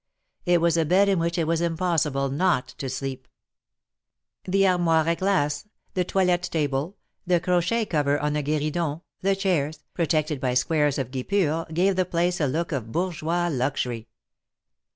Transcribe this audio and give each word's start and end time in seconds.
It 0.47 0.61
was 0.61 0.77
a 0.77 0.83
bed 0.83 1.09
in 1.09 1.19
which 1.19 1.37
it 1.37 1.45
was 1.45 1.61
impossible 1.61 2.27
not 2.29 2.73
/to 2.79 2.89
sleep. 2.91 3.27
The 4.45 4.65
armoire 4.67 5.05
^ 5.05 5.15
glace, 5.19 5.67
the 5.93 6.03
toilette 6.03 6.41
table, 6.41 6.97
the 7.27 7.39
/ 7.39 7.39
crochet 7.39 7.85
cover 7.85 8.17
on 8.17 8.33
the 8.33 8.41
gu4ridon, 8.41 9.03
the 9.21 9.35
chairs, 9.35 9.83
protected 9.93 10.41
by 10.41 10.55
squares 10.55 10.97
of 10.97 11.11
guipure, 11.11 11.71
gave 11.71 11.97
the 11.97 12.05
place 12.05 12.41
a 12.41 12.47
look 12.47 12.71
of 12.71 12.91
Bourgeois 12.91 13.47
luxury. 13.51 14.07